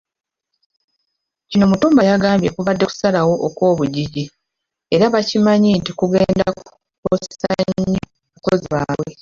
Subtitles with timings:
[1.49, 4.23] Kino, Mutumba yagambye kubadde kusalawo okw'obujiji
[4.95, 9.07] era bakimanyi nti kugenda kukosa nnyo abakozi baabwe.